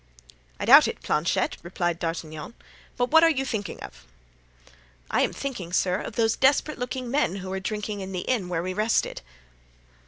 "I 0.59 0.65
doubt 0.65 0.87
it, 0.87 1.03
Planchet," 1.03 1.57
replied 1.61 1.99
D'Artagnan, 1.99 2.55
"but 2.97 3.11
what 3.11 3.23
are 3.23 3.29
you 3.29 3.45
thinking 3.45 3.79
of?" 3.83 4.03
"I 5.11 5.21
am 5.21 5.31
thinking, 5.31 5.71
sir, 5.71 5.99
of 6.01 6.15
those 6.15 6.35
desperate 6.35 6.79
looking 6.79 7.11
men 7.11 7.35
who 7.35 7.51
were 7.51 7.59
drinking 7.59 7.99
in 8.01 8.11
the 8.11 8.21
inn 8.21 8.49
where 8.49 8.63
we 8.63 8.73
rested." 8.73 9.21